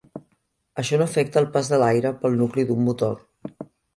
Això 0.83 0.97
no 1.01 1.05
afecta 1.09 1.41
el 1.43 1.49
pas 1.57 1.69
de 1.73 1.79
l'aire 1.83 2.13
pel 2.23 2.39
nucli 2.39 2.65
d'un 2.71 2.83
motor. 2.89 3.23